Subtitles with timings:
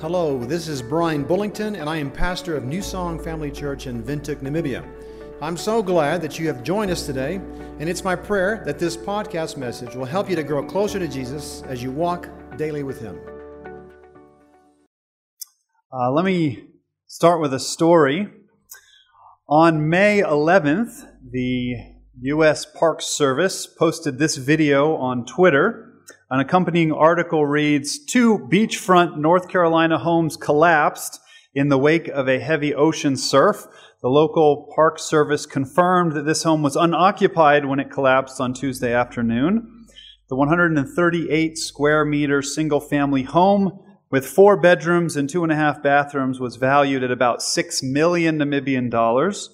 [0.00, 4.02] Hello, this is Brian Bullington, and I am pastor of New Song Family Church in
[4.02, 4.82] Windhoek, Namibia.
[5.42, 8.96] I'm so glad that you have joined us today, and it's my prayer that this
[8.96, 12.98] podcast message will help you to grow closer to Jesus as you walk daily with
[12.98, 13.20] Him.
[15.92, 16.68] Uh, let me
[17.06, 18.26] start with a story.
[19.50, 21.74] On May 11th, the
[22.22, 22.64] U.S.
[22.64, 25.89] Park Service posted this video on Twitter.
[26.32, 31.18] An accompanying article reads Two beachfront North Carolina homes collapsed
[31.54, 33.66] in the wake of a heavy ocean surf.
[34.00, 38.94] The local Park Service confirmed that this home was unoccupied when it collapsed on Tuesday
[38.94, 39.86] afternoon.
[40.28, 45.82] The 138 square meter single family home with four bedrooms and two and a half
[45.82, 49.50] bathrooms was valued at about 6 million Namibian dollars.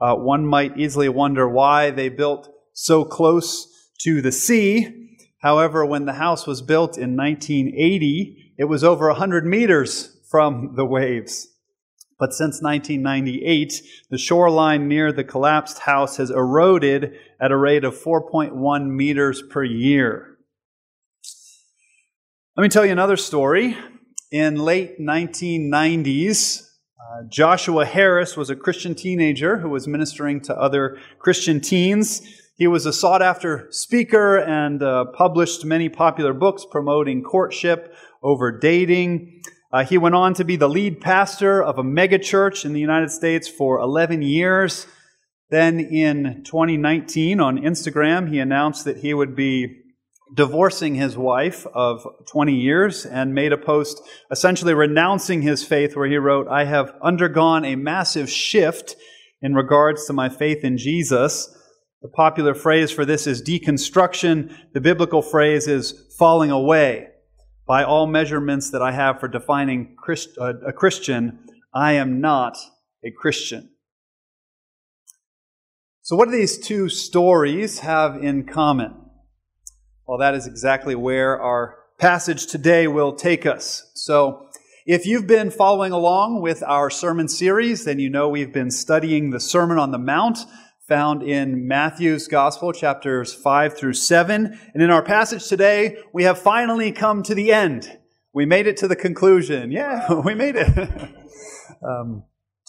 [0.00, 5.07] Uh, one might easily wonder why they built so close to the sea.
[5.38, 10.84] However, when the house was built in 1980, it was over 100 meters from the
[10.84, 11.48] waves.
[12.18, 17.96] But since 1998, the shoreline near the collapsed house has eroded at a rate of
[17.96, 20.38] 4.1 meters per year.
[22.56, 23.76] Let me tell you another story.
[24.32, 26.62] In late 1990s,
[26.98, 32.20] uh, Joshua Harris was a Christian teenager who was ministering to other Christian teens.
[32.58, 38.50] He was a sought after speaker and uh, published many popular books promoting courtship over
[38.58, 39.42] dating.
[39.72, 43.12] Uh, he went on to be the lead pastor of a megachurch in the United
[43.12, 44.88] States for 11 years.
[45.50, 49.84] Then in 2019, on Instagram, he announced that he would be
[50.34, 56.08] divorcing his wife of 20 years and made a post essentially renouncing his faith where
[56.08, 58.96] he wrote, I have undergone a massive shift
[59.40, 61.54] in regards to my faith in Jesus.
[62.00, 64.54] The popular phrase for this is deconstruction.
[64.72, 67.08] The biblical phrase is falling away.
[67.66, 71.40] By all measurements that I have for defining Christ, uh, a Christian,
[71.74, 72.56] I am not
[73.04, 73.70] a Christian.
[76.02, 78.94] So, what do these two stories have in common?
[80.06, 83.90] Well, that is exactly where our passage today will take us.
[83.94, 84.46] So,
[84.86, 89.30] if you've been following along with our sermon series, then you know we've been studying
[89.30, 90.38] the Sermon on the Mount
[90.88, 94.58] found in Matthew's Gospel, chapters 5 through 7.
[94.72, 97.98] And in our passage today, we have finally come to the end.
[98.32, 99.70] We made it to the conclusion.
[99.70, 100.66] Yeah, we made it.
[101.86, 102.24] um,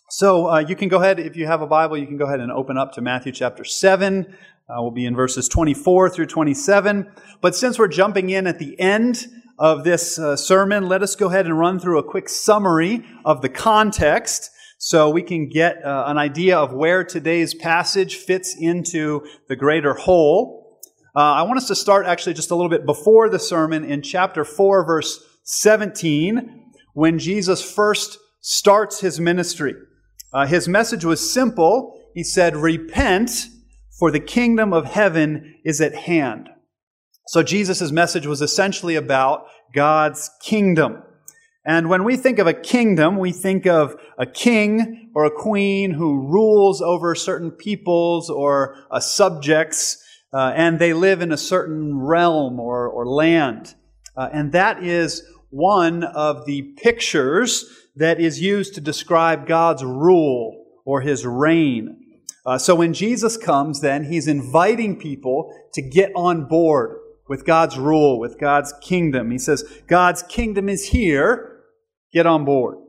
[0.09, 2.41] so uh, you can go ahead, if you have a Bible, you can go ahead
[2.41, 4.25] and open up to Matthew chapter 7.
[4.25, 7.09] Uh, we'll be in verses 24 through 27.
[7.39, 9.27] But since we're jumping in at the end
[9.57, 13.41] of this uh, sermon, let us go ahead and run through a quick summary of
[13.41, 19.27] the context so we can get uh, an idea of where today's passage fits into
[19.49, 20.79] the greater whole.
[21.13, 24.01] Uh, I want us to start actually just a little bit before the sermon in
[24.01, 29.75] chapter 4, verse 17, when Jesus first starts his ministry.
[30.31, 31.99] Uh, his message was simple.
[32.13, 33.47] He said, Repent,
[33.99, 36.49] for the kingdom of heaven is at hand.
[37.27, 41.03] So Jesus' message was essentially about God's kingdom.
[41.65, 45.91] And when we think of a kingdom, we think of a king or a queen
[45.91, 50.03] who rules over certain peoples or uh, subjects,
[50.33, 53.75] uh, and they live in a certain realm or, or land.
[54.15, 57.65] Uh, and that is one of the pictures
[57.95, 61.97] that is used to describe God's rule or his reign.
[62.45, 66.98] Uh, so when Jesus comes, then, he's inviting people to get on board
[67.29, 69.31] with God's rule, with God's kingdom.
[69.31, 71.61] He says, God's kingdom is here.
[72.11, 72.79] Get on board.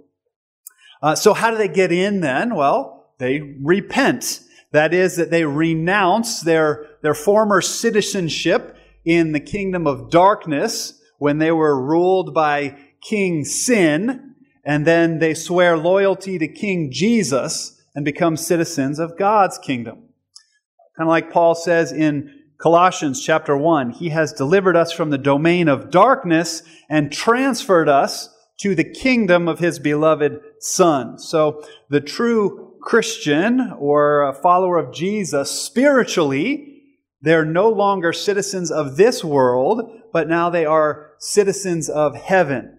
[1.03, 2.55] Uh, so how do they get in then?
[2.55, 4.41] Well, they repent.
[4.73, 11.39] That is, that they renounce their, their former citizenship in the kingdom of darkness when
[11.39, 14.35] they were ruled by King Sin,
[14.65, 19.97] and then they swear loyalty to King Jesus and become citizens of God's kingdom.
[20.97, 25.19] Kind of like Paul says in Colossians chapter 1, he has delivered us from the
[25.19, 28.29] domain of darkness and transferred us
[28.61, 31.19] to the kingdom of his beloved Son.
[31.19, 36.83] So the true Christian or a follower of Jesus spiritually,
[37.23, 42.79] they're no longer citizens of this world, but now they are citizens of heaven.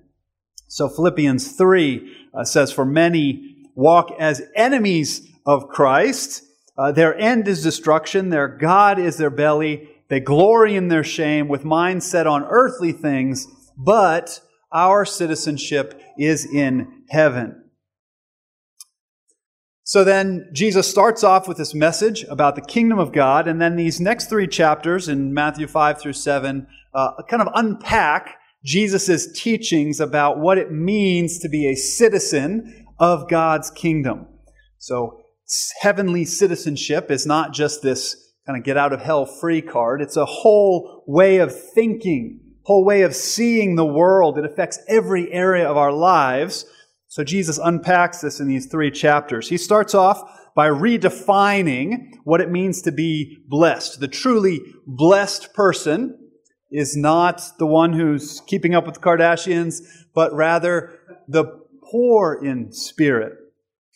[0.68, 6.44] So Philippians 3 uh, says, For many walk as enemies of Christ
[6.78, 8.30] uh, their end is destruction.
[8.30, 9.90] Their God is their belly.
[10.10, 13.48] They glory in their shame with minds set on earthly things,
[13.78, 14.42] but
[14.72, 17.58] our citizenship is in heaven.
[19.84, 23.76] So then Jesus starts off with this message about the kingdom of God, and then
[23.76, 30.00] these next three chapters in Matthew 5 through 7 uh, kind of unpack Jesus' teachings
[30.00, 34.28] about what it means to be a citizen of God's kingdom.
[34.78, 35.21] So,
[35.80, 38.16] heavenly citizenship is not just this
[38.46, 42.84] kind of get out of hell free card, it's a whole way of thinking, whole
[42.84, 44.38] way of seeing the world.
[44.38, 46.66] It affects every area of our lives.
[47.08, 49.50] So, Jesus unpacks this in these three chapters.
[49.50, 50.22] He starts off
[50.56, 54.00] by redefining what it means to be blessed.
[54.00, 56.18] The truly blessed person
[56.72, 59.82] is not the one who's keeping up with the Kardashians,
[60.14, 61.46] but rather the
[61.92, 63.34] poor in spirit,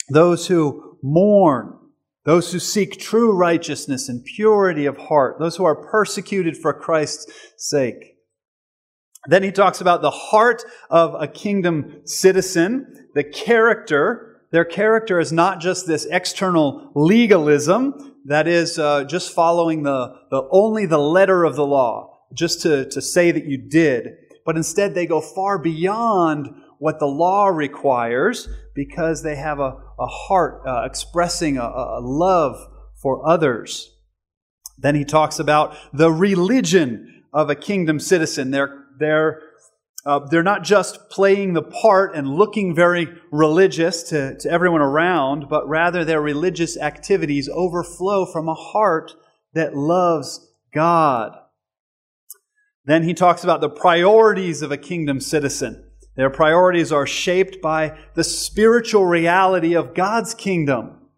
[0.10, 1.78] those who mourn,
[2.26, 7.32] those who seek true righteousness and purity of heart, those who are persecuted for Christ's
[7.58, 8.18] sake.
[9.28, 14.42] Then he talks about the heart of a kingdom citizen, the character.
[14.52, 20.48] Their character is not just this external legalism, that is uh, just following the, the
[20.52, 24.16] only the letter of the law just to, to say that you did,
[24.46, 26.50] but instead they go far beyond
[26.80, 32.58] what the law requires because they have a, a heart uh, expressing a, a love
[33.02, 33.92] for others.
[34.78, 38.52] Then he talks about the religion of a kingdom citizen.
[38.52, 39.42] They're, they're,
[40.06, 45.48] uh, they're not just playing the part and looking very religious to, to everyone around,
[45.50, 49.14] but rather their religious activities overflow from a heart
[49.54, 51.38] that loves God.
[52.86, 55.85] Then he talks about the priorities of a kingdom citizen.
[56.16, 61.10] Their priorities are shaped by the spiritual reality of God's kingdom,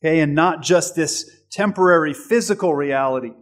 [0.00, 3.32] okay, and not just this temporary physical reality.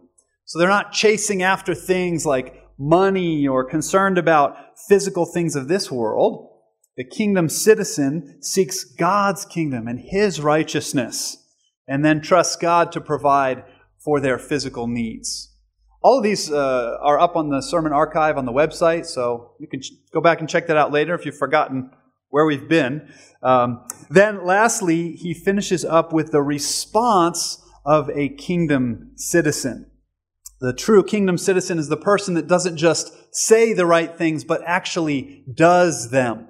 [0.46, 4.56] So they're not chasing after things like money or concerned about
[4.88, 6.50] physical things of this world.
[6.96, 11.36] The kingdom citizen seeks God's kingdom and his righteousness,
[11.88, 13.64] and then trusts God to provide
[14.02, 15.53] for their physical needs.
[16.04, 19.66] All of these uh, are up on the sermon archive on the website, so you
[19.66, 21.90] can ch- go back and check that out later if you've forgotten
[22.28, 23.10] where we've been.
[23.42, 29.90] Um, then, lastly, he finishes up with the response of a kingdom citizen.
[30.60, 34.60] The true kingdom citizen is the person that doesn't just say the right things, but
[34.66, 36.48] actually does them.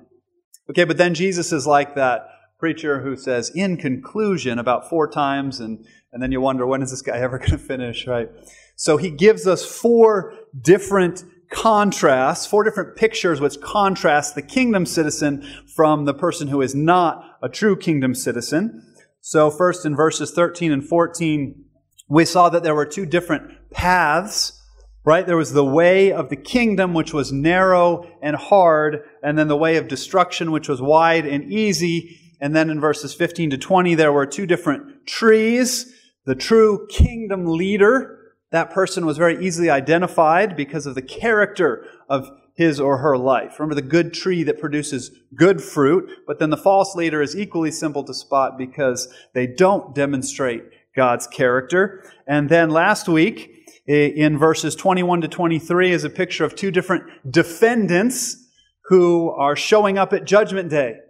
[0.69, 2.27] Okay, but then Jesus is like that
[2.59, 6.91] preacher who says, in conclusion, about four times, and, and then you wonder, when is
[6.91, 8.31] this guy ever going to finish, right?
[8.76, 15.47] So he gives us four different contrasts, four different pictures which contrast the kingdom citizen
[15.75, 18.82] from the person who is not a true kingdom citizen.
[19.21, 21.65] So first in verses 13 and 14,
[22.09, 24.61] we saw that there were two different paths,
[25.05, 25.27] right?
[25.27, 29.56] There was the way of the kingdom, which was narrow and hard, and then the
[29.56, 32.19] way of destruction, which was wide and easy.
[32.41, 35.93] And then in verses 15 to 20, there were two different trees.
[36.27, 38.19] The true kingdom leader,
[38.55, 43.59] that person was very easily identified because of the character of his or her life.
[43.59, 47.73] Remember the good tree that produces good fruit, but then the false leader is equally
[47.73, 50.62] simple to spot because they don't demonstrate
[50.95, 52.09] God's character.
[52.29, 53.51] And then last week,
[53.89, 58.37] in verses 21 to 23, is a picture of two different defendants
[58.85, 61.01] who are showing up at Judgment Day.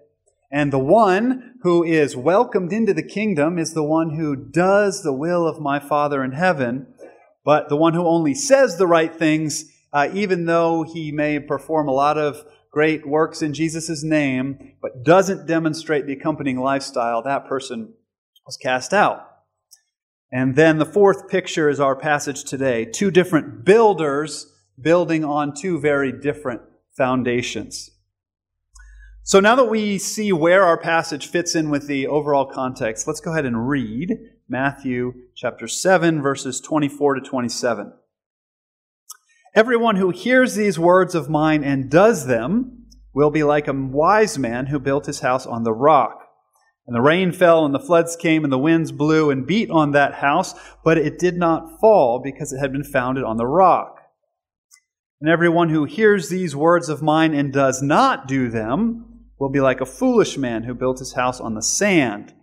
[0.50, 5.12] And the one who is welcomed into the kingdom is the one who does the
[5.12, 6.93] will of my Father in heaven.
[7.44, 11.88] But the one who only says the right things, uh, even though he may perform
[11.88, 17.46] a lot of great works in Jesus' name, but doesn't demonstrate the accompanying lifestyle, that
[17.46, 17.94] person
[18.46, 19.30] was cast out.
[20.32, 25.78] And then the fourth picture is our passage today two different builders building on two
[25.78, 26.62] very different
[26.96, 27.90] foundations.
[29.22, 33.20] So now that we see where our passage fits in with the overall context, let's
[33.20, 37.94] go ahead and read Matthew chapter 7, verses 24 to 27.
[39.54, 44.38] Everyone who hears these words of mine and does them will be like a wise
[44.38, 46.28] man who built his house on the rock.
[46.86, 49.92] And the rain fell, and the floods came, and the winds blew and beat on
[49.92, 53.96] that house, but it did not fall because it had been founded on the rock.
[55.22, 59.62] And everyone who hears these words of mine and does not do them will be
[59.62, 62.34] like a foolish man who built his house on the sand.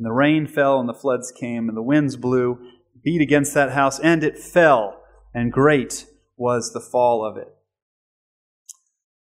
[0.00, 2.58] And the rain fell, and the floods came, and the winds blew,
[3.04, 4.98] beat against that house, and it fell,
[5.34, 6.06] and great
[6.38, 7.54] was the fall of it.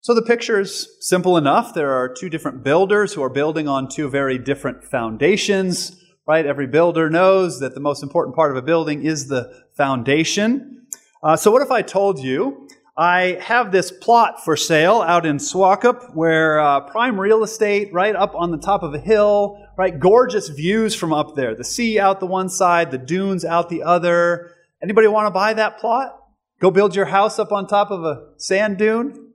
[0.03, 1.73] So the picture is simple enough.
[1.73, 5.99] There are two different builders who are building on two very different foundations,
[6.29, 6.45] right?
[6.45, 10.89] Every builder knows that the most important part of a building is the foundation.
[11.23, 12.69] Uh, so what if I told you
[13.01, 18.15] I have this plot for sale out in Swakop where uh, prime real estate right
[18.15, 19.99] up on the top of a hill, right?
[19.99, 21.55] Gorgeous views from up there.
[21.55, 24.55] The sea out the one side, the dunes out the other.
[24.83, 26.15] Anybody want to buy that plot?
[26.61, 29.33] Go build your house up on top of a sand dune?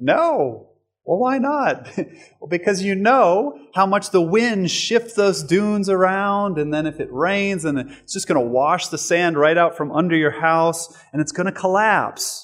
[0.00, 0.70] No.
[1.04, 1.88] Well, why not?
[1.96, 6.98] well, because you know how much the wind shifts those dunes around, and then if
[6.98, 10.32] it rains, and it's just going to wash the sand right out from under your
[10.32, 12.43] house, and it's going to collapse.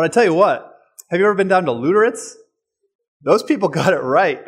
[0.00, 0.78] But I tell you what,
[1.10, 2.32] have you ever been down to Luderitz?
[3.22, 4.42] Those people got it right.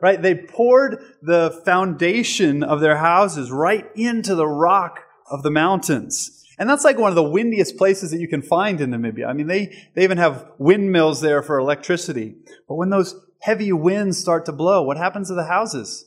[0.00, 0.22] right?
[0.22, 5.00] They poured the foundation of their houses right into the rock
[5.30, 6.42] of the mountains.
[6.58, 9.28] And that's like one of the windiest places that you can find in Namibia.
[9.28, 12.34] I mean, they, they even have windmills there for electricity.
[12.66, 16.06] But when those heavy winds start to blow, what happens to the houses?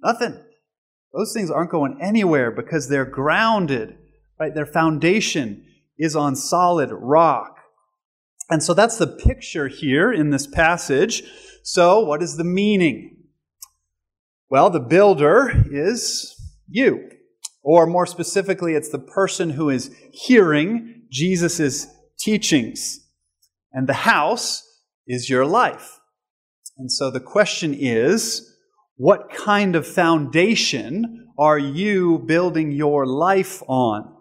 [0.00, 0.40] Nothing.
[1.12, 3.98] Those things aren't going anywhere because they're grounded,
[4.38, 4.54] right?
[4.54, 5.66] Their foundation
[5.98, 7.56] is on solid rock.
[8.50, 11.22] And so that's the picture here in this passage.
[11.62, 13.16] So, what is the meaning?
[14.50, 16.34] Well, the builder is
[16.68, 17.10] you.
[17.62, 21.86] Or more specifically, it's the person who is hearing Jesus'
[22.18, 23.00] teachings.
[23.72, 24.62] And the house
[25.06, 25.98] is your life.
[26.78, 28.54] And so the question is
[28.96, 34.14] what kind of foundation are you building your life on?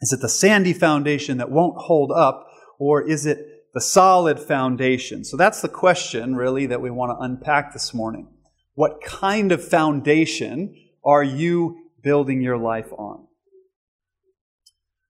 [0.00, 2.46] Is it the sandy foundation that won't hold up,
[2.80, 5.24] or is it the solid foundation?
[5.24, 8.26] So that's the question, really, that we want to unpack this morning.
[8.74, 13.26] What kind of foundation are you building your life on.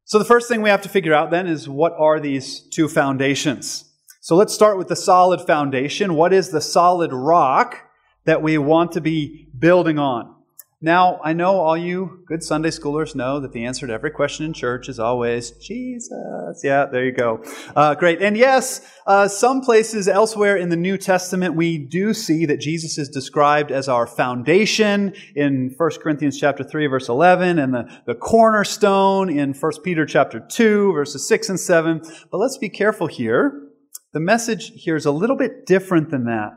[0.05, 2.89] So, the first thing we have to figure out then is what are these two
[2.89, 3.85] foundations?
[4.21, 6.15] So, let's start with the solid foundation.
[6.15, 7.77] What is the solid rock
[8.25, 10.35] that we want to be building on?
[10.83, 14.47] Now, I know all you good Sunday schoolers know that the answer to every question
[14.47, 16.63] in church is always Jesus.
[16.65, 17.45] Yeah, there you go.
[17.77, 18.23] Uh, great.
[18.23, 22.97] And yes, uh, some places elsewhere in the New Testament, we do see that Jesus
[22.97, 28.15] is described as our foundation in 1 Corinthians chapter 3, verse 11, and the, the
[28.15, 32.01] cornerstone in 1 Peter chapter 2, verses 6 and 7.
[32.31, 33.69] But let's be careful here.
[34.15, 36.53] The message here is a little bit different than that.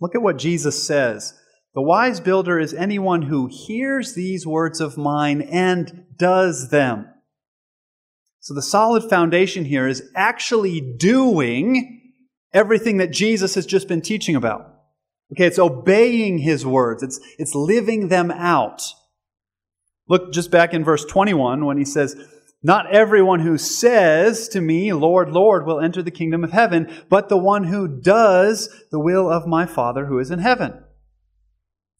[0.00, 1.34] Look at what Jesus says.
[1.74, 7.08] The wise builder is anyone who hears these words of mine and does them.
[8.40, 12.02] So the solid foundation here is actually doing
[12.52, 14.68] everything that Jesus has just been teaching about.
[15.32, 17.02] Okay, it's obeying his words.
[17.02, 18.82] It's, it's living them out.
[20.08, 22.16] Look just back in verse 21 when he says,
[22.62, 27.30] Not everyone who says to me, Lord, Lord, will enter the kingdom of heaven, but
[27.30, 30.81] the one who does the will of my Father who is in heaven.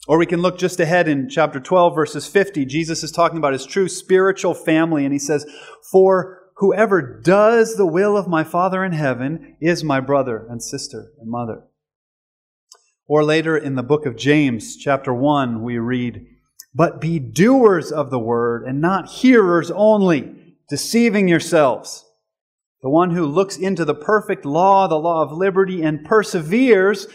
[0.09, 2.65] Or we can look just ahead in chapter 12, verses 50.
[2.65, 5.47] Jesus is talking about his true spiritual family, and he says,
[5.91, 11.13] For whoever does the will of my Father in heaven is my brother and sister
[11.21, 11.65] and mother.
[13.07, 16.27] Or later in the book of James, chapter 1, we read,
[16.75, 22.05] But be doers of the word and not hearers only, deceiving yourselves.
[22.83, 27.07] The one who looks into the perfect law, the law of liberty, and perseveres,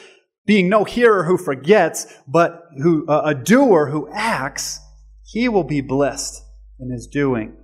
[0.48, 4.80] being no hearer who forgets, but who, uh, a doer who acts,
[5.24, 6.42] he will be blessed
[6.80, 7.56] in his doing.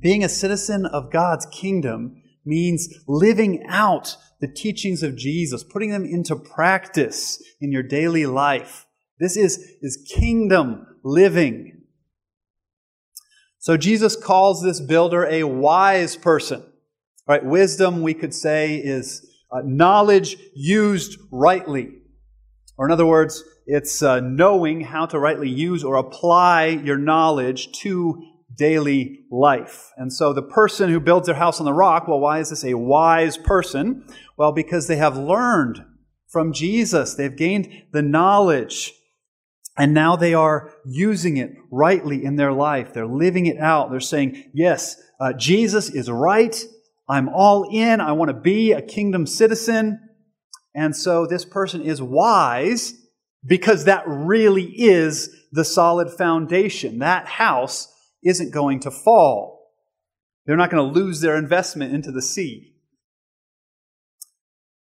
[0.00, 6.06] Being a citizen of God's kingdom means living out the teachings of Jesus, putting them
[6.06, 8.86] into practice in your daily life.
[9.18, 11.82] This is, is kingdom living.
[13.58, 16.64] So Jesus calls this builder a wise person.
[17.28, 17.44] Right?
[17.44, 21.90] Wisdom, we could say, is uh, knowledge used rightly.
[22.76, 27.72] Or, in other words, it's uh, knowing how to rightly use or apply your knowledge
[27.80, 28.22] to
[28.56, 29.90] daily life.
[29.96, 32.64] And so, the person who builds their house on the rock, well, why is this
[32.64, 34.06] a wise person?
[34.36, 35.84] Well, because they have learned
[36.28, 38.92] from Jesus, they've gained the knowledge.
[39.76, 42.92] And now they are using it rightly in their life.
[42.92, 43.90] They're living it out.
[43.90, 46.62] They're saying, Yes, uh, Jesus is right.
[47.10, 48.00] I'm all in.
[48.00, 49.98] I want to be a kingdom citizen.
[50.74, 52.94] And so this person is wise
[53.44, 57.00] because that really is the solid foundation.
[57.00, 59.72] That house isn't going to fall.
[60.46, 62.74] They're not going to lose their investment into the sea.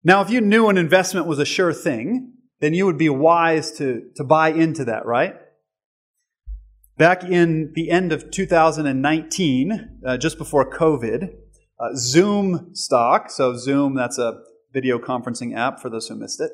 [0.04, 3.72] Now, if you knew an investment was a sure thing, then you would be wise
[3.74, 5.36] to, to buy into that, right?
[6.98, 11.34] Back in the end of 2019, uh, just before COVID,
[11.84, 14.40] uh, Zoom stock, so Zoom, that's a
[14.72, 16.54] video conferencing app for those who missed it.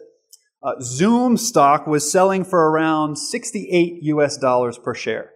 [0.62, 5.32] Uh, Zoom stock was selling for around 68 US dollars per share.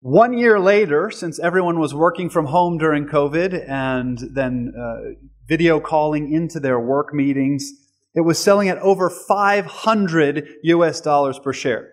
[0.00, 5.10] One year later, since everyone was working from home during COVID and then uh,
[5.46, 7.70] video calling into their work meetings,
[8.14, 11.90] it was selling at over 500 US dollars per share.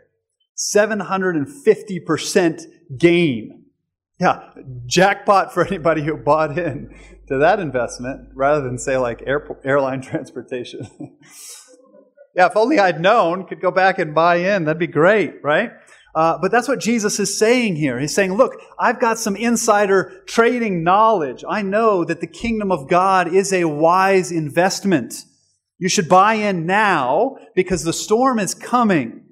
[0.58, 2.64] 750%
[2.98, 3.60] gain
[4.20, 4.50] Yeah,
[4.86, 6.94] jackpot for anybody who bought in
[7.30, 11.18] to that investment rather than say like air, airline transportation.
[12.36, 14.66] yeah, if only I'd known, could go back and buy in.
[14.66, 15.72] That'd be great, right?
[16.14, 17.98] Uh, but that's what Jesus is saying here.
[17.98, 21.46] He's saying, look, I've got some insider trading knowledge.
[21.48, 25.24] I know that the kingdom of God is a wise investment.
[25.78, 29.24] You should buy in now because the storm is coming.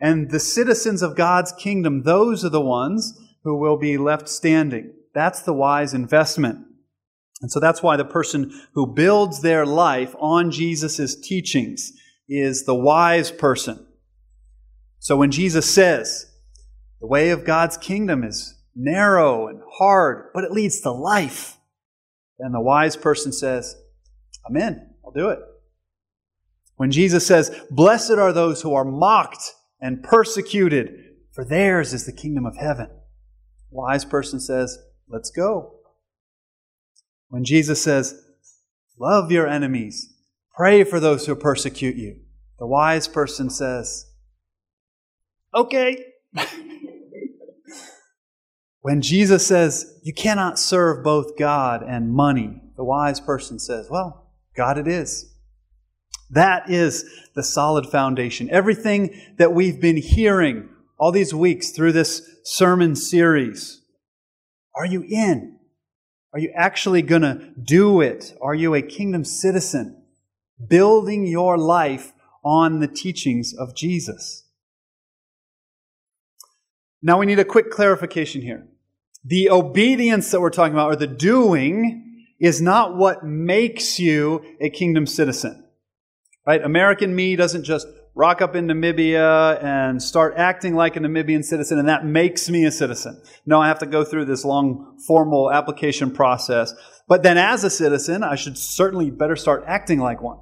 [0.00, 3.16] And the citizens of God's kingdom, those are the ones
[3.46, 4.92] who will be left standing.
[5.14, 6.66] That's the wise investment.
[7.40, 11.92] And so that's why the person who builds their life on Jesus' teachings
[12.28, 13.86] is the wise person.
[14.98, 16.26] So when Jesus says,
[17.00, 21.56] the way of God's kingdom is narrow and hard, but it leads to life,
[22.40, 23.76] then the wise person says,
[24.44, 25.38] I'm in, I'll do it.
[26.74, 32.12] When Jesus says, Blessed are those who are mocked and persecuted, for theirs is the
[32.12, 32.90] kingdom of heaven.
[33.76, 35.74] Wise person says, Let's go.
[37.28, 38.24] When Jesus says,
[38.98, 40.14] Love your enemies,
[40.56, 42.20] pray for those who persecute you,
[42.58, 44.06] the wise person says,
[45.54, 46.02] Okay.
[48.80, 54.30] when Jesus says, You cannot serve both God and money, the wise person says, Well,
[54.56, 55.34] God it is.
[56.30, 57.04] That is
[57.34, 58.48] the solid foundation.
[58.50, 63.82] Everything that we've been hearing all these weeks through this sermon series,
[64.74, 65.58] are you in?
[66.32, 68.34] Are you actually going to do it?
[68.42, 70.02] Are you a kingdom citizen?
[70.68, 72.12] Building your life
[72.44, 74.44] on the teachings of Jesus.
[77.02, 78.66] Now we need a quick clarification here.
[79.24, 84.70] The obedience that we're talking about, or the doing, is not what makes you a
[84.70, 85.64] kingdom citizen.
[86.46, 86.62] Right?
[86.62, 87.86] American me doesn't just
[88.16, 92.64] rock up in Namibia and start acting like a Namibian citizen, and that makes me
[92.64, 93.22] a citizen.
[93.44, 96.74] No, I have to go through this long formal application process.
[97.06, 100.38] But then, as a citizen, I should certainly better start acting like one.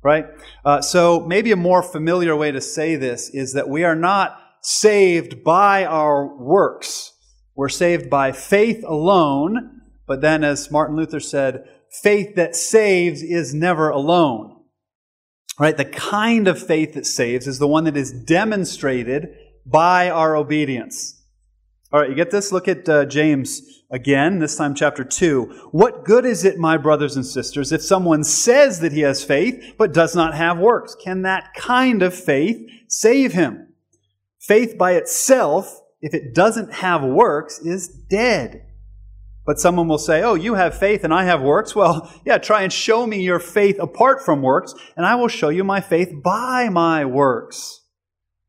[0.00, 0.26] Right?
[0.64, 4.40] Uh, so, maybe a more familiar way to say this is that we are not
[4.62, 7.12] saved by our works.
[7.56, 11.64] We're saved by faith alone, but then, as Martin Luther said,
[12.00, 14.57] faith that saves is never alone.
[15.58, 15.76] Right?
[15.76, 19.34] The kind of faith that saves is the one that is demonstrated
[19.66, 21.20] by our obedience.
[21.90, 22.52] All right, you get this?
[22.52, 25.68] Look at uh, James again, this time chapter 2.
[25.72, 29.74] What good is it, my brothers and sisters, if someone says that he has faith
[29.78, 30.94] but does not have works?
[30.94, 33.72] Can that kind of faith save him?
[34.38, 38.67] Faith by itself, if it doesn't have works, is dead.
[39.48, 41.74] But someone will say, Oh, you have faith and I have works.
[41.74, 45.48] Well, yeah, try and show me your faith apart from works, and I will show
[45.48, 47.80] you my faith by my works.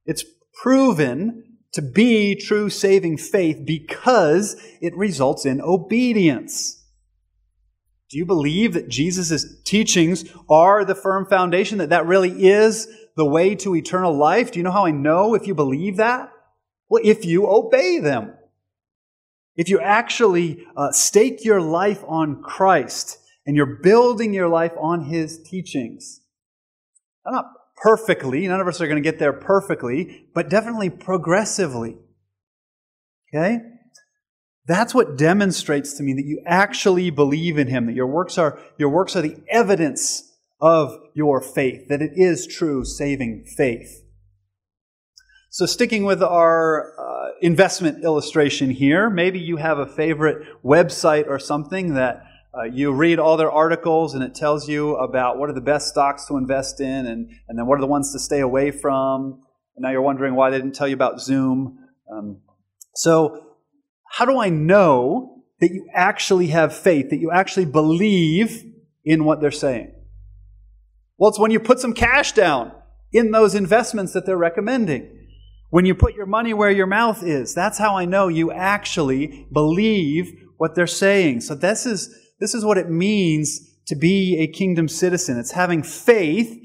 [0.05, 0.25] It's
[0.61, 6.83] proven to be true saving faith because it results in obedience.
[8.09, 13.23] Do you believe that Jesus' teachings are the firm foundation, that that really is the
[13.23, 14.51] way to eternal life?
[14.51, 16.29] Do you know how I know if you believe that?
[16.89, 18.33] Well, if you obey them.
[19.59, 25.03] If you actually uh, stake your life on Christ and you're building your life on
[25.03, 26.21] His teachings,
[27.25, 27.43] not
[27.75, 31.97] perfectly, none of us are going to get there perfectly, but definitely progressively.
[33.35, 33.59] Okay?
[34.65, 38.57] That's what demonstrates to me that you actually believe in Him, that your works are,
[38.77, 44.05] your works are the evidence of your faith, that it is true saving faith.
[45.49, 51.37] So, sticking with our uh, investment illustration here, maybe you have a favorite website or
[51.37, 52.23] something that
[52.57, 55.89] uh, you read all their articles and it tells you about what are the best
[55.89, 59.41] stocks to invest in and, and then what are the ones to stay away from.
[59.75, 61.79] And now you're wondering why they didn't tell you about Zoom.
[62.11, 62.37] Um,
[62.95, 63.45] so,
[64.11, 68.63] how do I know that you actually have faith, that you actually believe
[69.03, 69.93] in what they're saying?
[71.17, 72.71] Well, it's when you put some cash down
[73.11, 75.18] in those investments that they're recommending.
[75.69, 79.47] When you put your money where your mouth is, that's how I know you actually
[79.51, 81.41] believe what they're saying.
[81.41, 85.37] So this is, this is what it means to be a kingdom citizen.
[85.37, 86.59] It's having faith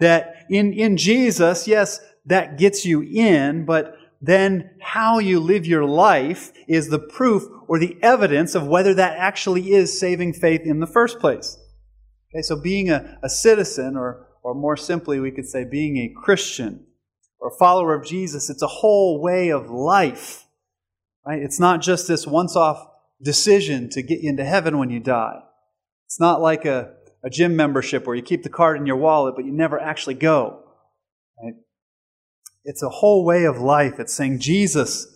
[0.00, 5.84] that in, in Jesus, yes, that gets you in, but then how you live your
[5.84, 10.80] life is the proof or the evidence of whether that actually is saving faith in
[10.80, 11.58] the first place.
[12.30, 16.14] Okay, so being a, a citizen, or, or more simply, we could say being a
[16.20, 16.86] Christian,
[17.42, 20.46] or follower of Jesus, it's a whole way of life.
[21.26, 21.42] Right?
[21.42, 22.86] It's not just this once off
[23.20, 25.40] decision to get you into heaven when you die.
[26.06, 29.34] It's not like a, a gym membership where you keep the card in your wallet,
[29.34, 30.62] but you never actually go.
[31.42, 31.54] Right?
[32.64, 33.98] It's a whole way of life.
[33.98, 35.08] It's saying, Jesus,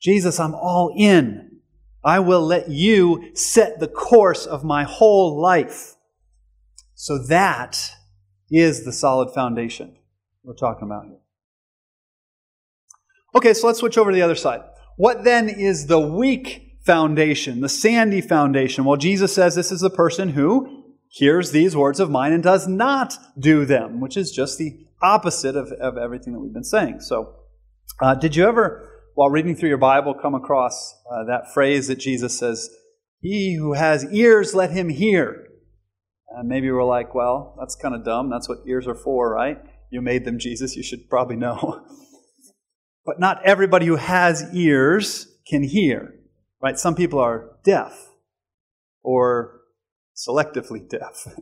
[0.00, 1.58] Jesus, I'm all in.
[2.04, 5.96] I will let you set the course of my whole life.
[6.94, 7.90] So that
[8.48, 9.96] is the solid foundation
[10.44, 11.21] we're talking about here.
[13.34, 14.60] Okay, so let's switch over to the other side.
[14.96, 18.84] What then is the weak foundation, the sandy foundation?
[18.84, 22.68] Well, Jesus says this is the person who hears these words of mine and does
[22.68, 27.00] not do them, which is just the opposite of, of everything that we've been saying.
[27.00, 27.34] So,
[28.00, 31.96] uh, did you ever, while reading through your Bible, come across uh, that phrase that
[31.96, 32.68] Jesus says,
[33.20, 35.46] He who has ears, let him hear?
[36.34, 38.30] And maybe we're like, well, that's kind of dumb.
[38.30, 39.58] That's what ears are for, right?
[39.90, 40.76] You made them, Jesus.
[40.76, 41.84] You should probably know.
[43.04, 46.14] but not everybody who has ears can hear,
[46.62, 46.78] right?
[46.78, 48.10] Some people are deaf
[49.02, 49.60] or
[50.16, 51.26] selectively deaf.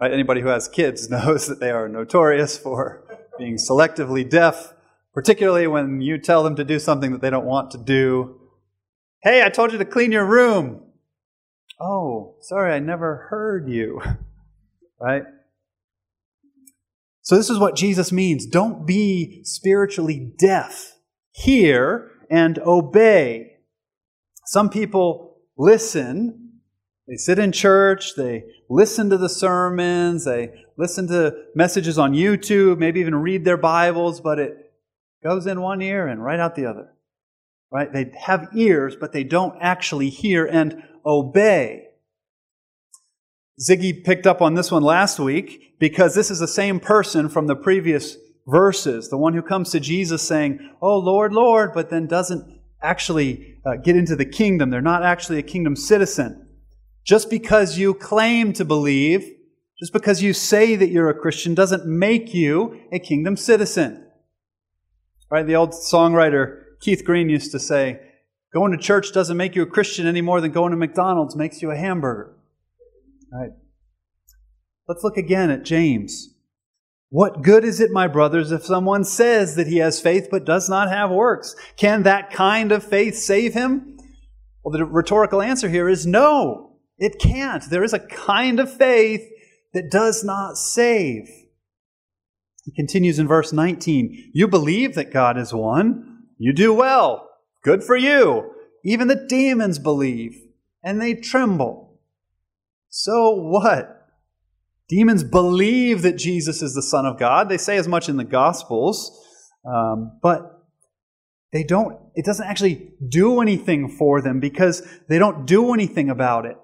[0.00, 0.12] Right?
[0.12, 3.04] Anybody who has kids knows that they are notorious for
[3.38, 4.74] being selectively deaf,
[5.12, 8.40] particularly when you tell them to do something that they don't want to do.
[9.22, 10.82] Hey, I told you to clean your room.
[11.80, 14.02] Oh, sorry, I never heard you.
[15.00, 15.24] Right?
[17.24, 18.46] So, this is what Jesus means.
[18.46, 20.94] Don't be spiritually deaf.
[21.32, 23.56] Hear and obey.
[24.46, 26.44] Some people listen
[27.06, 32.78] they sit in church, they listen to the sermons, they listen to messages on YouTube,
[32.78, 34.72] maybe even read their Bibles, but it
[35.22, 36.92] goes in one ear and right out the other.
[37.70, 37.92] Right?
[37.92, 41.88] They have ears, but they don't actually hear and obey.
[43.60, 47.46] Ziggy picked up on this one last week because this is the same person from
[47.46, 52.06] the previous verses, the one who comes to Jesus saying, Oh Lord, Lord, but then
[52.06, 54.70] doesn't actually uh, get into the kingdom.
[54.70, 56.48] They're not actually a kingdom citizen.
[57.04, 59.30] Just because you claim to believe,
[59.78, 64.06] just because you say that you're a Christian, doesn't make you a kingdom citizen.
[65.30, 65.46] Right?
[65.46, 68.00] The old songwriter Keith Green used to say,
[68.52, 71.60] Going to church doesn't make you a Christian any more than going to McDonald's makes
[71.60, 72.36] you a hamburger.
[73.32, 73.50] Right?
[74.88, 76.34] Let's look again at James.
[77.08, 80.68] What good is it, my brothers, if someone says that he has faith but does
[80.68, 81.54] not have works?
[81.76, 83.96] Can that kind of faith save him?
[84.64, 86.78] Well, the rhetorical answer here is no.
[86.98, 87.62] It can't.
[87.70, 89.22] There is a kind of faith
[89.74, 91.28] that does not save.
[92.64, 96.24] He continues in verse 19 You believe that God is one.
[96.38, 97.28] You do well.
[97.62, 98.50] Good for you.
[98.84, 100.36] Even the demons believe,
[100.82, 101.83] and they tremble.
[102.96, 104.06] So what?
[104.88, 107.48] Demons believe that Jesus is the Son of God.
[107.48, 109.20] They say as much in the Gospels,
[109.66, 110.62] um, but
[111.52, 111.98] they don't.
[112.14, 116.56] It doesn't actually do anything for them because they don't do anything about it.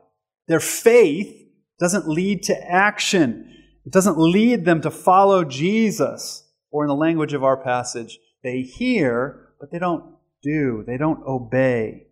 [0.46, 1.36] Their faith
[1.80, 3.52] doesn't lead to action.
[3.84, 6.48] It doesn't lead them to follow Jesus.
[6.70, 10.14] Or in the language of our passage, they hear, but they don't
[10.44, 10.84] do.
[10.86, 12.06] They don't obey.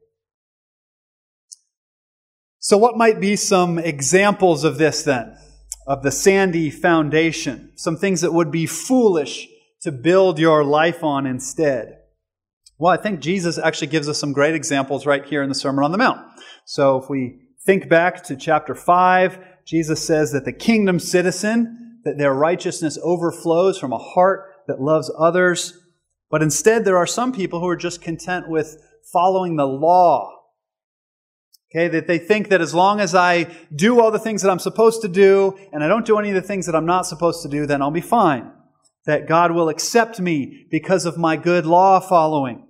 [2.69, 5.37] So, what might be some examples of this then?
[5.87, 7.73] Of the sandy foundation?
[7.77, 9.49] Some things that would be foolish
[9.81, 11.99] to build your life on instead?
[12.77, 15.83] Well, I think Jesus actually gives us some great examples right here in the Sermon
[15.83, 16.21] on the Mount.
[16.67, 19.39] So, if we Think back to chapter 5.
[19.67, 25.13] Jesus says that the kingdom citizen, that their righteousness overflows from a heart that loves
[25.19, 25.79] others.
[26.31, 30.38] But instead, there are some people who are just content with following the law.
[31.71, 34.59] Okay, that they think that as long as I do all the things that I'm
[34.59, 37.43] supposed to do and I don't do any of the things that I'm not supposed
[37.43, 38.51] to do, then I'll be fine.
[39.05, 42.67] That God will accept me because of my good law following.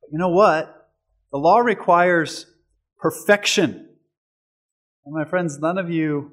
[0.00, 0.90] But you know what?
[1.32, 2.46] The law requires
[2.98, 3.88] perfection.
[5.04, 6.32] And my friends, none of you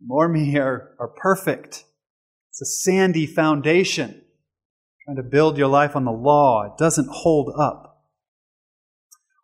[0.00, 1.84] nor me are, are perfect.
[2.50, 4.22] It's a sandy foundation.
[5.04, 8.04] Trying to build your life on the law, it doesn't hold up.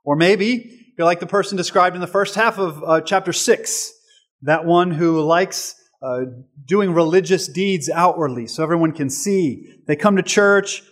[0.04, 3.92] Or maybe you're like the person described in the first half of uh, chapter 6,
[4.42, 6.22] that one who likes uh,
[6.66, 9.72] doing religious deeds outwardly so everyone can see.
[9.86, 10.82] They come to church,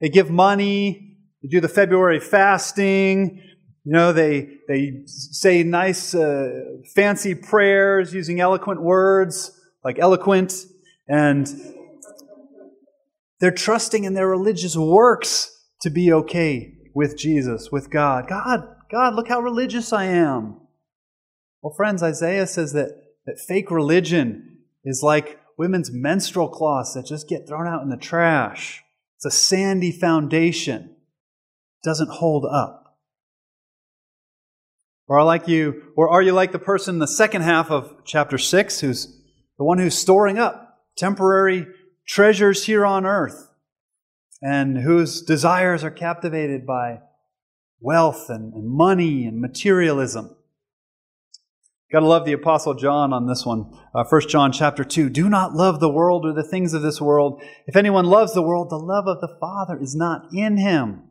[0.00, 3.42] they give money, they do the February fasting,
[3.84, 6.50] you know, they, they say nice, uh,
[6.94, 10.54] fancy prayers using eloquent words, like eloquent,
[11.08, 11.48] and
[13.40, 18.28] they're trusting in their religious works to be okay with Jesus, with God.
[18.28, 20.60] God, God, look how religious I am.
[21.62, 22.90] Well, friends, Isaiah says that,
[23.26, 27.96] that fake religion is like women's menstrual cloths that just get thrown out in the
[27.96, 28.82] trash.
[29.16, 30.82] It's a sandy foundation.
[30.84, 32.98] It doesn't hold up.
[35.06, 37.94] Or are like you, or are you like the person in the second half of
[38.04, 39.06] chapter 6 who's
[39.58, 41.66] the one who's storing up temporary
[42.06, 43.50] treasures here on earth
[44.40, 47.00] and whose desires are captivated by
[47.80, 50.36] wealth and, and money and materialism.
[51.92, 53.76] Got to love the Apostle John on this one.
[53.92, 55.10] Uh, 1 John chapter 2.
[55.10, 57.42] Do not love the world or the things of this world.
[57.66, 61.02] If anyone loves the world, the love of the Father is not in him.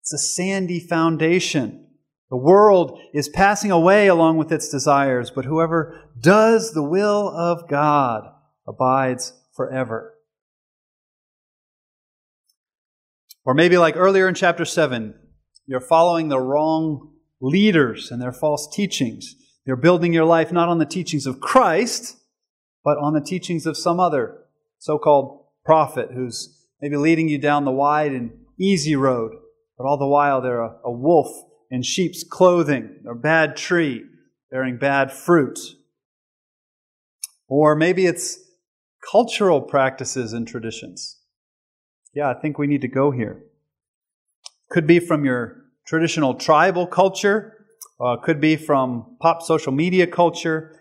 [0.00, 1.88] It's a sandy foundation.
[2.30, 7.68] The world is passing away along with its desires, but whoever does the will of
[7.68, 8.24] God
[8.66, 10.14] abides forever.
[13.44, 15.14] Or maybe like earlier in chapter 7,
[15.66, 19.34] you're following the wrong leaders and their false teachings.
[19.64, 22.16] You're building your life not on the teachings of Christ,
[22.84, 24.38] but on the teachings of some other
[24.78, 29.32] so called prophet who's maybe leading you down the wide and easy road,
[29.78, 31.28] but all the while they're a, a wolf
[31.70, 34.04] in sheep's clothing, or a bad tree
[34.50, 35.58] bearing bad fruit.
[37.48, 38.38] Or maybe it's
[39.10, 41.18] cultural practices and traditions.
[42.12, 43.44] Yeah, I think we need to go here.
[44.72, 47.66] Could be from your traditional tribal culture,
[48.00, 50.80] uh, could be from pop social media culture.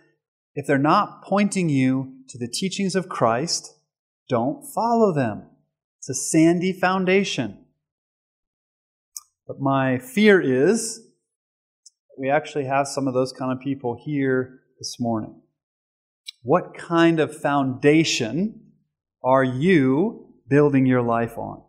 [0.56, 3.76] If they're not pointing you to the teachings of Christ,
[4.30, 5.44] don't follow them.
[5.98, 7.66] It's a sandy foundation.
[9.46, 11.02] But my fear is
[12.18, 15.42] we actually have some of those kind of people here this morning.
[16.44, 18.72] What kind of foundation
[19.22, 21.64] are you building your life on?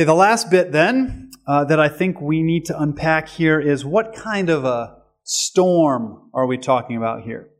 [0.00, 3.84] Okay, the last bit then uh, that I think we need to unpack here is
[3.84, 7.50] what kind of a storm are we talking about here?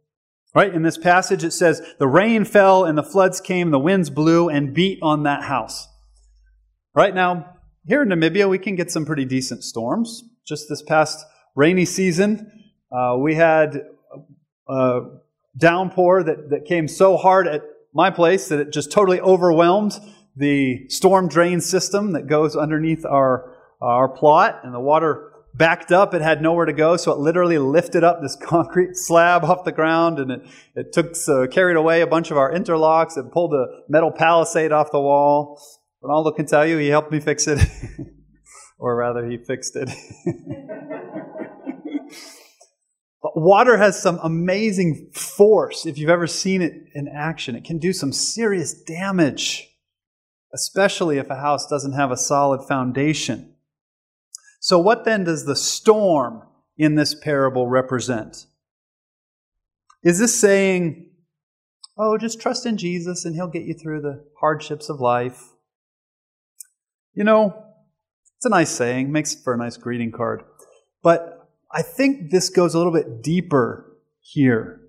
[0.55, 0.73] Right?
[0.73, 4.49] In this passage, it says, The rain fell and the floods came, the winds blew
[4.49, 5.87] and beat on that house.
[6.95, 10.25] Right now, here in Namibia, we can get some pretty decent storms.
[10.47, 11.23] Just this past
[11.55, 12.51] rainy season,
[12.91, 13.83] uh, we had
[14.67, 15.01] a
[15.59, 17.61] downpour that, that came so hard at
[17.93, 20.01] my place that it just totally overwhelmed
[20.41, 26.15] the storm drain system that goes underneath our, our plot, and the water backed up.
[26.15, 29.73] It had nowhere to go, so it literally lifted up this concrete slab off the
[29.73, 30.41] ground, and it,
[30.75, 34.73] it took uh, carried away a bunch of our interlocks and pulled a metal palisade
[34.73, 35.61] off the wall.
[36.03, 37.61] Ronaldo can tell you he helped me fix it,
[38.79, 39.91] or rather, he fixed it.
[43.23, 45.85] But water has some amazing force.
[45.85, 49.70] If you've ever seen it in action, it can do some serious damage,
[50.55, 53.55] especially if a house doesn't have a solid foundation.
[54.61, 56.43] So, what then does the storm
[56.77, 58.47] in this parable represent?
[60.03, 61.11] Is this saying,
[61.97, 65.51] oh, just trust in Jesus and he'll get you through the hardships of life?
[67.15, 67.65] You know,
[68.37, 70.43] it's a nice saying, makes for a nice greeting card.
[71.03, 74.81] But I think this goes a little bit deeper here.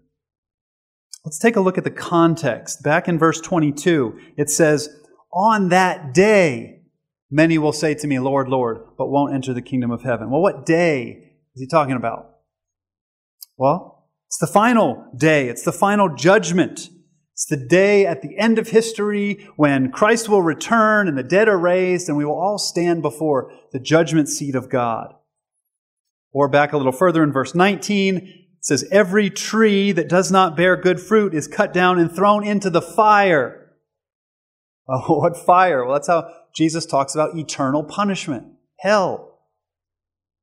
[1.26, 2.82] Let's take a look at the context.
[2.82, 5.01] Back in verse 22, it says,
[5.34, 6.82] On that day,
[7.30, 10.30] many will say to me, Lord, Lord, but won't enter the kingdom of heaven.
[10.30, 12.30] Well, what day is he talking about?
[13.58, 16.90] Well, it's the final day, it's the final judgment.
[17.34, 21.48] It's the day at the end of history when Christ will return and the dead
[21.48, 25.16] are raised and we will all stand before the judgment seat of God.
[26.32, 28.26] Or back a little further in verse 19, it
[28.62, 32.70] says, Every tree that does not bear good fruit is cut down and thrown into
[32.70, 33.61] the fire.
[35.08, 35.86] What fire?
[35.86, 38.48] Well, that's how Jesus talks about eternal punishment,
[38.80, 39.40] hell.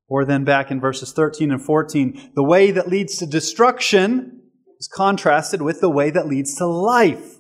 [0.09, 4.41] Or then back in verses 13 and 14, the way that leads to destruction
[4.81, 7.37] is contrasted with the way that leads to life.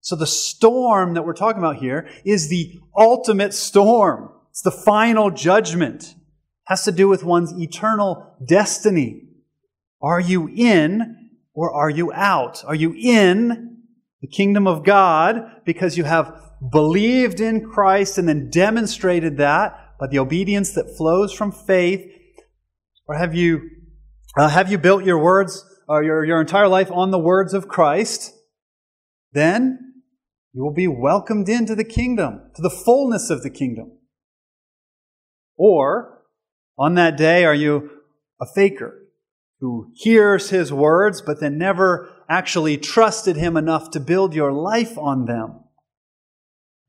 [0.00, 4.32] So the storm that we're talking about here is the ultimate storm.
[4.50, 6.14] It's the final judgment
[6.64, 9.22] has to do with one's eternal destiny.
[10.02, 12.64] Are you in or are you out?
[12.64, 13.77] Are you in
[14.20, 16.34] the kingdom of God because you have
[16.72, 22.04] believed in Christ and then demonstrated that by the obedience that flows from faith?
[23.06, 23.70] Or have you,
[24.36, 27.68] uh, have you built your words, or your, your entire life on the words of
[27.68, 28.34] Christ?
[29.32, 29.94] Then
[30.52, 33.98] you will be welcomed into the kingdom, to the fullness of the kingdom.
[35.56, 36.24] Or
[36.78, 37.90] on that day, are you
[38.40, 39.07] a faker
[39.60, 44.96] who hears his words but then never actually trusted him enough to build your life
[44.96, 45.60] on them?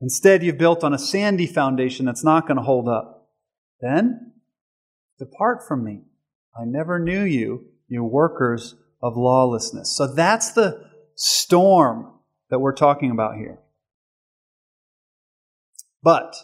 [0.00, 3.28] Instead, you've built on a sandy foundation that's not going to hold up.
[3.80, 4.32] Then,
[5.18, 6.02] depart from me.
[6.58, 9.94] I never knew you, you workers of lawlessness.
[9.94, 12.12] So that's the storm
[12.48, 13.58] that we're talking about here.
[16.02, 16.34] But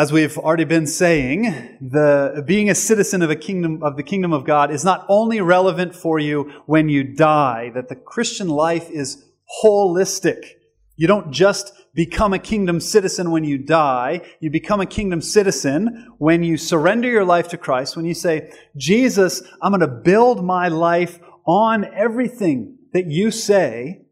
[0.00, 1.42] as we've already been saying,
[1.78, 5.42] the being a citizen of a kingdom of the kingdom of God is not only
[5.42, 9.22] relevant for you when you die, that the Christian life is
[9.62, 10.52] holistic.
[10.96, 14.22] You don't just become a kingdom citizen when you die.
[14.40, 18.50] You become a kingdom citizen when you surrender your life to Christ, when you say,
[18.78, 24.06] Jesus, I'm going to build my life on everything that you say.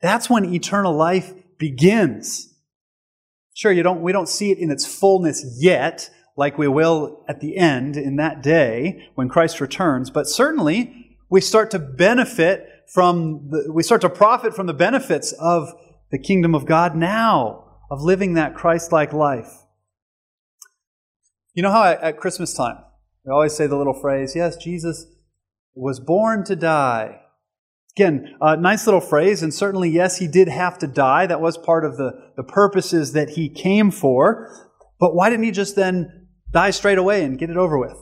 [0.00, 2.53] That's when eternal life begins.
[3.54, 7.40] Sure, you don't, we don't see it in its fullness yet, like we will at
[7.40, 13.48] the end in that day when Christ returns, but certainly we start to benefit from
[13.50, 15.72] the, we start to profit from the benefits of
[16.10, 19.62] the kingdom of God now, of living that Christ like life.
[21.54, 22.78] You know how at Christmas time,
[23.24, 25.06] we always say the little phrase, yes, Jesus
[25.74, 27.20] was born to die.
[27.96, 31.26] Again, a nice little phrase, and certainly, yes, he did have to die.
[31.26, 34.50] That was part of the, the purposes that he came for.
[34.98, 37.96] But why didn't he just then die straight away and get it over with?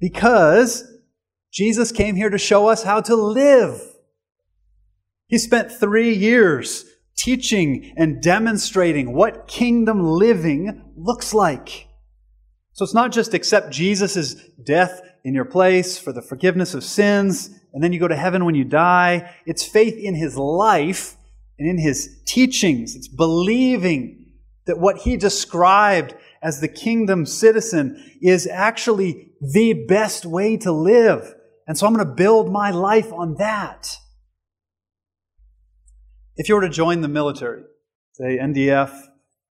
[0.00, 0.84] Because
[1.52, 3.80] Jesus came here to show us how to live.
[5.28, 6.84] He spent three years
[7.16, 11.86] teaching and demonstrating what kingdom living looks like.
[12.72, 17.50] So it's not just accept Jesus' death in your place for the forgiveness of sins,
[17.72, 19.34] and then you go to heaven when you die.
[19.46, 21.16] It's faith in his life
[21.58, 22.94] and in his teachings.
[22.94, 24.32] It's believing
[24.66, 31.34] that what he described as the kingdom citizen is actually the best way to live.
[31.66, 33.96] And so I'm going to build my life on that.
[36.36, 37.62] If you were to join the military,
[38.12, 38.92] say NDF,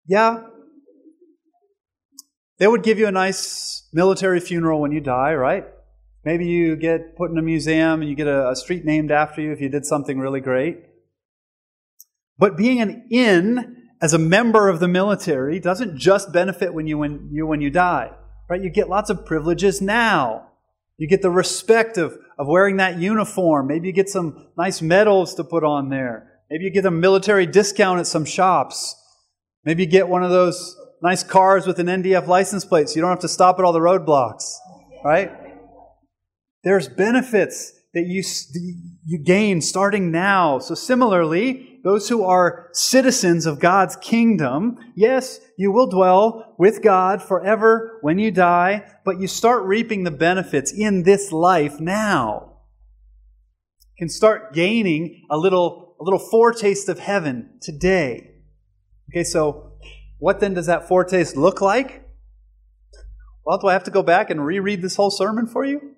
[0.06, 0.44] yeah,
[2.58, 5.64] they would give you a nice military funeral when you die, right?
[6.24, 9.40] Maybe you get put in a museum and you get a, a street named after
[9.40, 10.78] you if you did something really great.
[12.38, 16.98] But being an in as a member of the military doesn't just benefit when you
[16.98, 18.10] when you when you die,
[18.48, 18.62] right?
[18.62, 20.48] You get lots of privileges now.
[20.96, 23.66] You get the respect of, of wearing that uniform.
[23.66, 26.40] Maybe you get some nice medals to put on there.
[26.50, 28.94] Maybe you get a military discount at some shops.
[29.64, 33.00] Maybe you get one of those nice cars with an NDF license plate so you
[33.00, 34.54] don't have to stop at all the roadblocks,
[35.04, 35.32] right?
[36.64, 38.22] There's benefits that you,
[39.04, 40.58] you gain starting now.
[40.58, 47.22] So similarly, those who are citizens of God's kingdom, yes, you will dwell with God
[47.22, 52.60] forever when you die, but you start reaping the benefits in this life now.
[53.98, 58.36] Can start gaining a little, a little foretaste of heaven today.
[59.10, 59.72] Okay, so
[60.18, 62.08] what then does that foretaste look like?
[63.44, 65.96] Well, do I have to go back and reread this whole sermon for you?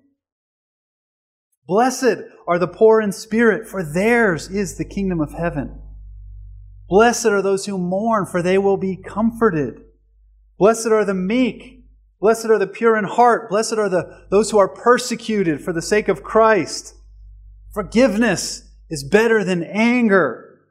[1.67, 5.81] Blessed are the poor in spirit, for theirs is the kingdom of heaven.
[6.87, 9.81] Blessed are those who mourn, for they will be comforted.
[10.59, 11.83] Blessed are the meek.
[12.21, 13.49] Blessed are the pure in heart.
[13.49, 16.95] Blessed are the, those who are persecuted for the sake of Christ.
[17.73, 20.61] Forgiveness is better than anger.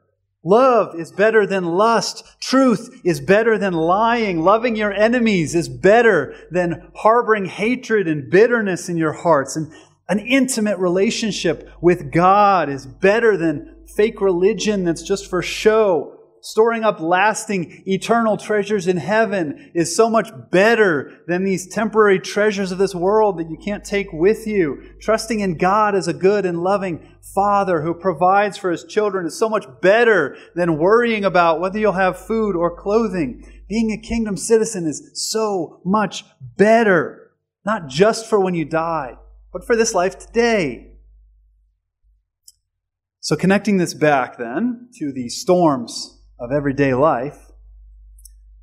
[0.43, 2.23] Love is better than lust.
[2.39, 4.41] Truth is better than lying.
[4.41, 9.55] Loving your enemies is better than harboring hatred and bitterness in your hearts.
[9.55, 9.71] And
[10.07, 16.11] an intimate relationship with God is better than fake religion that's just for show.
[16.41, 22.71] Storing up lasting, eternal treasures in heaven is so much better than these temporary treasures
[22.71, 24.79] of this world that you can't take with you.
[25.01, 29.39] Trusting in God as a good and loving Father who provides for His children is
[29.39, 33.43] so much better than worrying about whether you'll have food or clothing.
[33.67, 36.25] Being a kingdom citizen is so much
[36.57, 37.31] better,
[37.65, 39.17] not just for when you die
[39.55, 40.91] but for this life today.
[43.21, 47.37] So, connecting this back then to the storms of everyday life,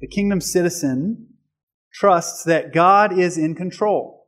[0.02, 1.28] the kingdom citizen
[1.94, 4.26] trusts that God is in control,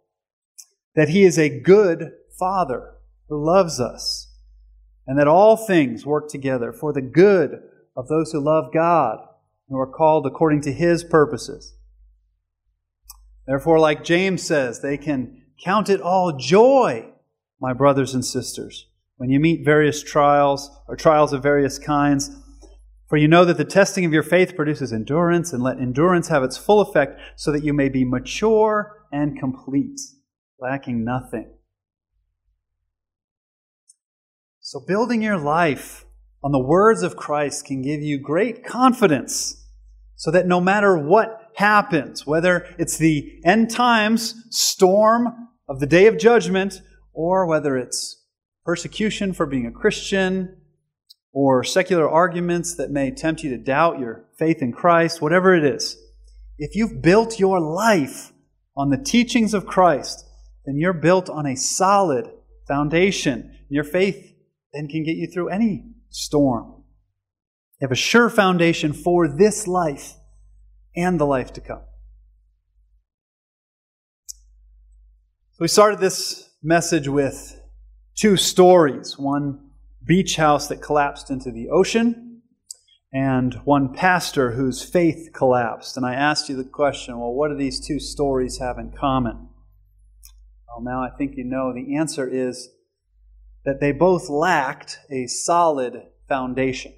[0.94, 2.94] that He is a good Father
[3.29, 4.35] who loves us,
[5.07, 7.61] and that all things work together for the good
[7.94, 9.18] of those who love God
[9.68, 11.74] and are called according to His purposes.
[13.46, 17.11] Therefore, like James says, they can Count it all joy,
[17.61, 22.31] my brothers and sisters, when you meet various trials or trials of various kinds.
[23.09, 26.43] For you know that the testing of your faith produces endurance, and let endurance have
[26.43, 30.01] its full effect, so that you may be mature and complete,
[30.59, 31.51] lacking nothing.
[34.61, 36.07] So, building your life
[36.43, 39.64] on the words of Christ can give you great confidence
[40.16, 46.07] so that no matter what happens, whether it's the end times storm of the day
[46.07, 48.23] of judgment, or whether it's
[48.65, 50.61] persecution for being a Christian,
[51.33, 55.65] or secular arguments that may tempt you to doubt your faith in Christ, whatever it
[55.65, 55.97] is,
[56.59, 58.33] if you've built your life
[58.77, 60.25] on the teachings of Christ,
[60.65, 62.31] then you're built on a solid
[62.69, 63.59] foundation.
[63.69, 64.35] Your faith
[64.73, 66.85] then can get you through any storm.
[67.81, 70.15] You have a sure foundation for this life
[70.97, 71.83] and the life to come.
[75.55, 77.61] So we started this message with
[78.16, 79.70] two stories one
[80.05, 82.42] beach house that collapsed into the ocean,
[83.12, 85.96] and one pastor whose faith collapsed.
[85.96, 89.48] And I asked you the question well, what do these two stories have in common?
[90.66, 92.70] Well, now I think you know the answer is
[93.64, 96.94] that they both lacked a solid foundation.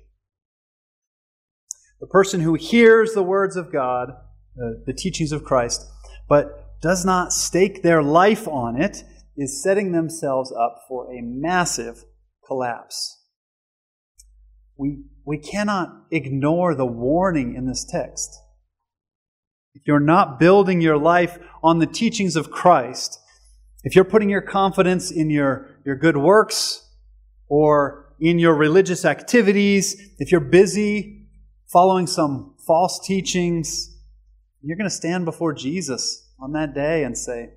[2.00, 5.84] The person who hears the words of God, uh, the teachings of Christ,
[6.26, 9.04] but does not stake their life on it
[9.36, 12.04] is setting themselves up for a massive
[12.46, 13.22] collapse.
[14.76, 18.34] We, we cannot ignore the warning in this text.
[19.74, 23.18] If you're not building your life on the teachings of Christ,
[23.84, 26.88] if you're putting your confidence in your, your good works
[27.48, 31.26] or in your religious activities, if you're busy
[31.70, 33.94] following some false teachings,
[34.62, 37.50] you're going to stand before Jesus on that day and say,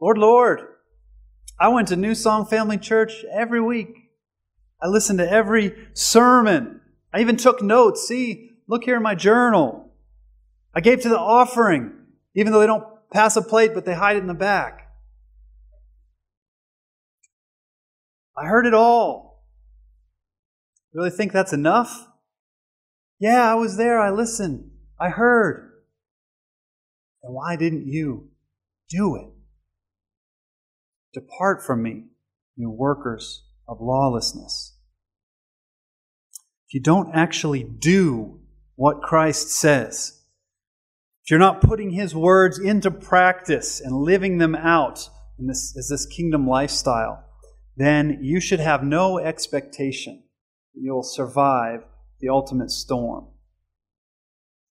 [0.00, 0.60] Lord, Lord,
[1.58, 3.88] I went to New Song Family Church every week.
[4.80, 6.80] I listened to every sermon.
[7.12, 8.06] I even took notes.
[8.06, 9.92] See, look here in my journal.
[10.74, 11.92] I gave to the offering,
[12.34, 14.88] even though they don't pass a plate, but they hide it in the back.
[18.36, 19.44] I heard it all.
[20.94, 22.06] Really think that's enough?
[23.18, 23.98] Yeah, I was there.
[23.98, 24.70] I listened.
[25.00, 25.67] I heard.
[27.28, 28.30] And why didn't you
[28.88, 29.28] do it?
[31.12, 32.04] Depart from me,
[32.56, 34.78] you workers of lawlessness.
[36.66, 38.40] If you don't actually do
[38.76, 40.22] what Christ says,
[41.22, 45.88] if you're not putting his words into practice and living them out in this, as
[45.88, 47.24] this kingdom lifestyle,
[47.76, 50.22] then you should have no expectation
[50.74, 51.80] that you'll survive
[52.20, 53.28] the ultimate storm.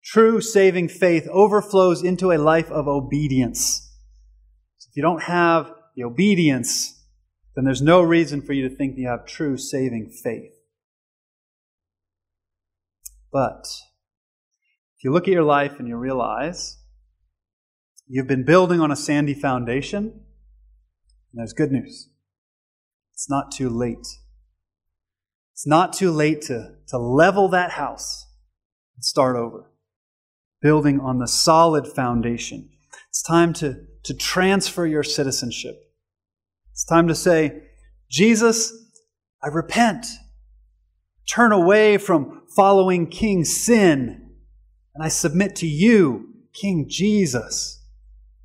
[0.03, 3.87] True saving faith overflows into a life of obedience.
[4.77, 7.05] So if you don't have the obedience,
[7.55, 10.53] then there's no reason for you to think you have true saving faith.
[13.31, 13.67] But
[14.97, 16.77] if you look at your life and you realize
[18.07, 20.21] you've been building on a sandy foundation,
[21.33, 22.09] there's good news.
[23.13, 24.07] It's not too late.
[25.53, 28.25] It's not too late to, to level that house
[28.95, 29.70] and start over
[30.61, 32.69] building on the solid foundation.
[33.09, 35.75] It's time to, to transfer your citizenship.
[36.71, 37.63] It's time to say,
[38.09, 38.73] Jesus,
[39.43, 40.05] I repent.
[41.27, 44.29] Turn away from following King Sin,
[44.93, 47.85] and I submit to you, King Jesus,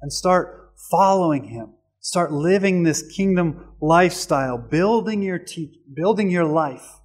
[0.00, 1.74] and start following him.
[2.00, 7.00] Start living this kingdom lifestyle, building your, te- building your life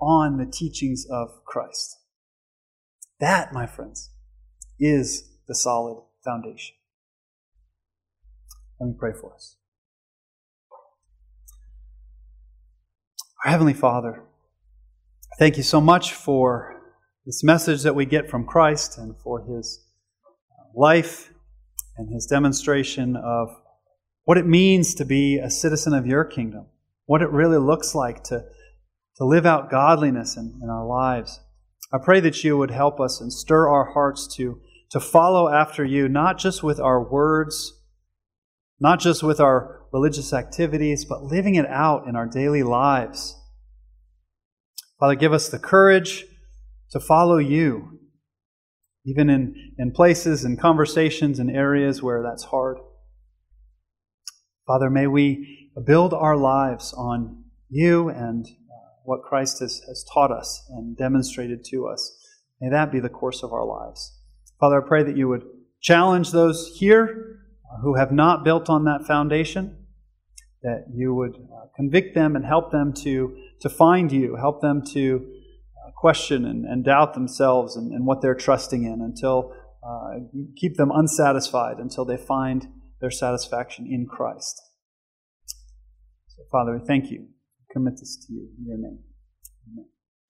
[0.00, 1.96] on the teachings of Christ.
[3.20, 4.10] That, my friends,
[4.78, 6.76] is the solid foundation.
[8.80, 9.56] Let me pray for us.
[13.44, 14.22] Our Heavenly Father,
[15.38, 16.80] thank you so much for
[17.24, 19.84] this message that we get from Christ and for his
[20.74, 21.32] life
[21.96, 23.48] and his demonstration of
[24.24, 26.66] what it means to be a citizen of your kingdom,
[27.06, 28.44] what it really looks like to,
[29.16, 31.40] to live out godliness in, in our lives.
[31.92, 34.60] I pray that you would help us and stir our hearts to
[34.90, 37.72] to follow after you, not just with our words,
[38.80, 43.36] not just with our religious activities, but living it out in our daily lives.
[44.98, 46.24] Father, give us the courage
[46.90, 48.00] to follow you,
[49.04, 52.78] even in, in places and conversations and areas where that's hard.
[54.66, 60.32] Father, may we build our lives on you and uh, what Christ has, has taught
[60.32, 62.16] us and demonstrated to us.
[62.60, 64.17] May that be the course of our lives.
[64.60, 65.44] Father, I pray that you would
[65.80, 67.38] challenge those here
[67.82, 69.86] who have not built on that foundation,
[70.62, 74.82] that you would uh, convict them and help them to, to find you, help them
[74.92, 75.24] to
[75.86, 79.54] uh, question and, and doubt themselves and, and, what they're trusting in until
[79.86, 80.18] uh,
[80.56, 82.66] keep them unsatisfied until they find
[83.00, 84.60] their satisfaction in Christ.
[86.26, 87.20] So, Father, we thank you.
[87.20, 88.98] We commit this to you in your name.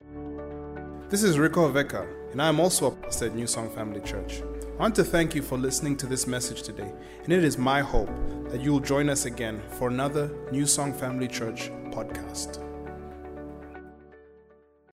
[0.05, 1.09] Amen.
[1.09, 4.41] This is Rico Veka, and I am also a pastor at New Song Family Church.
[4.77, 6.91] I want to thank you for listening to this message today,
[7.23, 8.09] and it is my hope
[8.49, 12.68] that you will join us again for another New Song Family Church podcast.